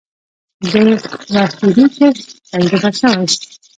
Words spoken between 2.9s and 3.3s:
شوی؟